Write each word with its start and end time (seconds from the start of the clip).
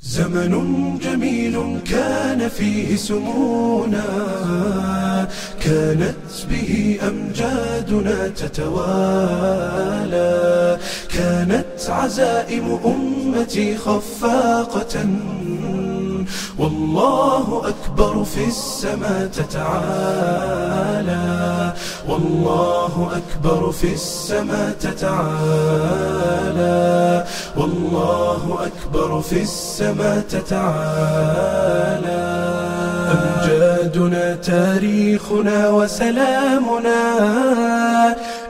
زمن 0.00 0.98
جميل 0.98 1.80
كان 1.90 2.48
فيه 2.48 2.96
سمونا 2.96 4.04
كانت 5.60 6.46
به 6.50 6.98
أمجادنا 7.08 8.28
تتوالى 8.28 9.68
كانت 11.14 11.66
عزائم 11.88 12.78
أمتي 12.84 13.76
خفاقة. 13.76 15.06
والله 16.58 17.62
أكبر 17.68 18.24
في 18.24 18.44
السماء 18.46 19.26
تتعالى. 19.26 20.97
والله 22.18 23.10
أكبر 23.16 23.72
في 23.72 23.92
السماء 23.94 24.70
تتعالى 24.80 25.24
والله 27.56 28.58
أكبر 28.66 29.20
في 29.20 29.42
السماء 29.42 30.20
تتعالى 30.20 31.68
أمجادنا 33.08 34.34
تاريخنا 34.34 35.70
وسلامنا. 35.70 36.98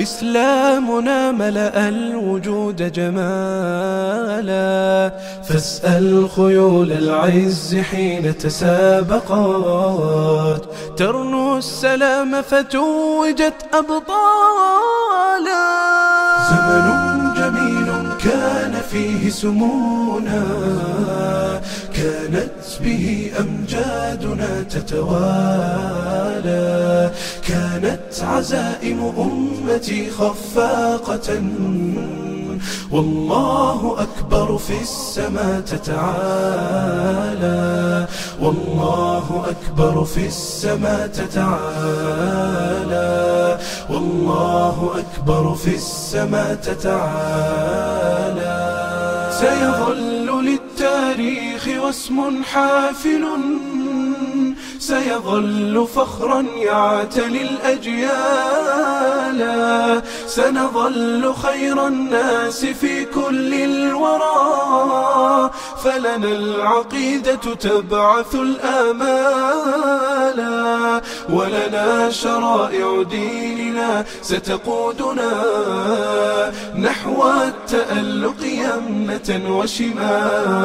إسلامنا 0.00 1.32
ملأ 1.32 1.88
الوجود 1.88 2.92
جمالا. 2.92 4.64
فاسأل 5.44 6.30
خيول 6.36 6.92
العز 6.92 7.76
حين 7.76 8.38
تسابقت 8.38 9.30
ترنو 10.96 11.58
السلام 11.58 12.42
فتوجت 12.42 13.54
أبطالا. 13.74 14.04
زمن 16.50 16.86
جميل 17.34 17.88
كان 18.24 18.80
فيه 18.90 19.30
سمونا. 19.30 20.44
كانت 21.94 22.64
به 22.80 23.32
أمجادنا 23.40 24.62
تتوالى. 24.62 25.84
كانت 27.48 28.22
عزائم 28.22 29.12
أمتي 29.18 30.10
خفاقة. 30.10 31.42
والله 32.92 33.96
أكبر 33.98 34.58
في 34.58 34.82
السماء 34.82 35.60
تتعالى. 35.60 36.04
والله 38.40 39.46
أكبر 39.48 40.04
في 40.04 40.26
السماء 40.26 41.06
تتعالى. 41.06 42.34
والله 43.90 44.90
أكبر 44.98 45.54
في 45.54 45.74
السماء 45.74 46.54
تتعالى. 46.54 47.74
سيظل 49.40 50.44
للتاريخ 50.44 51.68
واسم 51.84 52.42
حافل. 52.42 53.24
سيظل 54.78 55.86
فخرا 55.94 56.44
يعتلي 56.56 57.42
الأجيال. 57.42 59.40
سنظل 60.26 61.34
خير 61.42 61.86
الناس 61.86 62.64
في 62.64 63.04
كل 63.04 63.54
الورى. 63.54 65.50
فلنا 65.84 66.28
العقيدة 66.28 67.34
تبعث 67.34 68.34
الآمال. 68.34 69.94
ولنا 71.30 72.10
شرائع 72.10 73.02
ديننا 73.02 74.04
ستقودنا. 74.22 75.32
نحو 76.78 77.30
التألق 77.30 78.40
يمنة 78.42 79.56
وشمالا. 79.58 80.64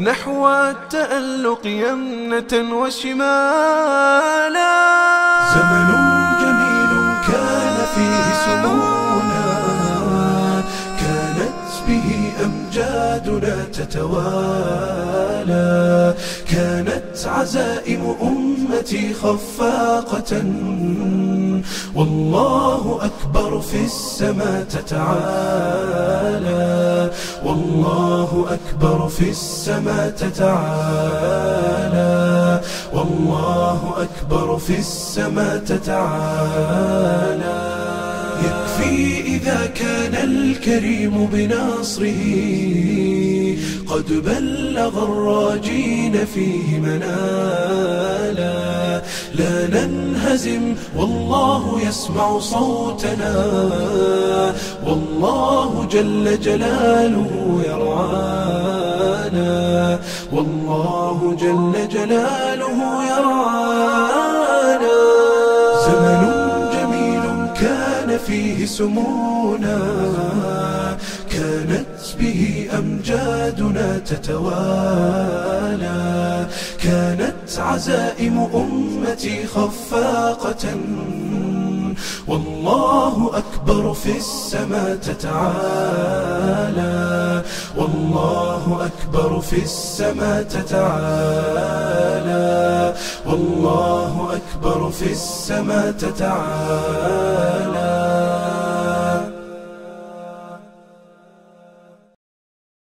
نحو 0.00 0.48
التألق 0.48 1.66
يمنة 1.66 2.52
وشمالا. 2.74 3.96
زمن 5.54 5.95
أمجادنا 12.44 13.64
تتوالى. 13.72 15.06
كانت 16.50 17.26
عزائم 17.26 18.16
أمتي 18.22 19.14
خفاقة. 19.14 20.42
والله 21.94 22.98
أكبر 23.02 23.60
في 23.60 23.84
السماء 23.84 24.64
تتعالى. 24.70 25.16
والله 27.44 28.46
أكبر 28.50 29.08
في 29.08 29.30
السماء 29.30 30.10
تتعالى. 30.10 30.56
والله 32.92 33.94
أكبر 33.98 34.58
في 34.58 34.78
السماء 34.78 35.58
تتعالى. 35.58 36.96
يكفي 38.44 39.20
إذا 39.20 39.66
كان 39.74 40.14
الكريم 40.14 41.26
بنصره 41.32 42.22
قد 43.88 44.08
بلغ 44.24 45.04
الراجين 45.04 46.24
فيه 46.34 46.78
منالا. 46.78 48.56
لا 49.34 49.66
ننهزم 49.66 50.74
والله 50.96 51.80
يسمع 51.88 52.38
صوتنا. 52.38 53.34
والله 54.86 55.88
جل 55.92 56.40
جلاله 56.40 57.62
يرعانا. 57.66 59.46
والله 60.32 61.36
جل 61.40 61.88
جلاله 61.88 62.78
يرعانا. 63.12 64.96
زمن 65.86 66.25
فيه 68.26 68.66
سمونا 68.66 69.78
كانت 71.30 71.86
به 72.20 72.68
أمجادنا 72.78 73.98
تتوالى 73.98 75.86
كانت 76.82 77.58
عزائم 77.58 78.38
أمتي 78.54 79.46
خفاقة 79.46 80.76
والله 82.28 83.30
أكبر 83.34 83.94
في 83.94 84.16
السماء 84.16 84.96
تتعالى 84.96 86.46
والله 87.76 88.86
أكبر 88.86 89.40
في 89.40 89.62
السماء 89.62 90.42
تتعالى 90.42 91.66
والله 93.26 94.28
أكبر 94.36 94.90
في 94.90 95.12
السماء 95.12 95.92
تتعالى 95.92 97.75